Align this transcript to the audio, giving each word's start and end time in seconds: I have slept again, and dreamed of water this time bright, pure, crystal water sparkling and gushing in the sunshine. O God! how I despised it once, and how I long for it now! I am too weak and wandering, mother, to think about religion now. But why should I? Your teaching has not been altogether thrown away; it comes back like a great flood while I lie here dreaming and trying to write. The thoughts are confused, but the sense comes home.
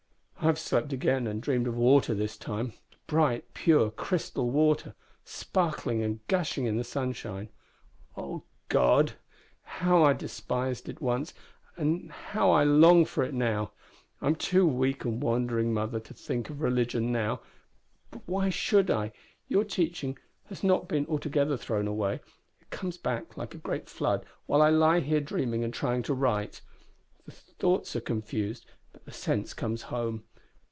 I 0.41 0.45
have 0.45 0.57
slept 0.57 0.91
again, 0.91 1.27
and 1.27 1.39
dreamed 1.39 1.67
of 1.67 1.75
water 1.77 2.15
this 2.15 2.35
time 2.35 2.73
bright, 3.05 3.53
pure, 3.53 3.91
crystal 3.91 4.49
water 4.49 4.95
sparkling 5.23 6.01
and 6.01 6.19
gushing 6.25 6.65
in 6.65 6.77
the 6.77 6.83
sunshine. 6.83 7.49
O 8.17 8.41
God! 8.67 9.13
how 9.61 10.03
I 10.03 10.13
despised 10.13 10.89
it 10.89 10.99
once, 10.99 11.35
and 11.77 12.11
how 12.11 12.49
I 12.49 12.63
long 12.63 13.05
for 13.05 13.23
it 13.23 13.35
now! 13.35 13.73
I 14.19 14.25
am 14.25 14.35
too 14.35 14.65
weak 14.65 15.05
and 15.05 15.21
wandering, 15.21 15.75
mother, 15.75 15.99
to 15.99 16.13
think 16.15 16.49
about 16.49 16.63
religion 16.63 17.11
now. 17.11 17.41
But 18.09 18.23
why 18.25 18.49
should 18.49 18.89
I? 18.89 19.11
Your 19.47 19.63
teaching 19.63 20.17
has 20.45 20.63
not 20.63 20.87
been 20.89 21.05
altogether 21.05 21.55
thrown 21.55 21.85
away; 21.87 22.15
it 22.59 22.71
comes 22.71 22.97
back 22.97 23.37
like 23.37 23.53
a 23.53 23.59
great 23.59 23.87
flood 23.87 24.25
while 24.47 24.63
I 24.63 24.71
lie 24.71 25.01
here 25.01 25.21
dreaming 25.21 25.63
and 25.63 25.71
trying 25.71 26.01
to 26.01 26.15
write. 26.15 26.61
The 27.27 27.31
thoughts 27.31 27.95
are 27.95 28.01
confused, 28.01 28.65
but 28.91 29.05
the 29.05 29.11
sense 29.11 29.53
comes 29.53 29.83
home. 29.83 30.23